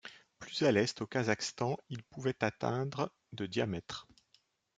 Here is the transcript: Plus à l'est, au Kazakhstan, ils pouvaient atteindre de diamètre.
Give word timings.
Plus 0.39 0.63
à 0.63 0.71
l'est, 0.71 0.99
au 0.99 1.05
Kazakhstan, 1.05 1.77
ils 1.89 2.01
pouvaient 2.01 2.43
atteindre 2.43 3.11
de 3.33 3.45
diamètre. 3.45 4.07